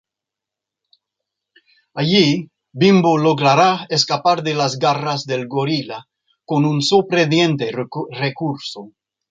[2.01, 2.27] Allí,
[2.73, 6.09] Bimbo logrará escapar de las garras del gorila
[6.43, 7.71] con un sorprendente
[8.09, 8.93] recurso.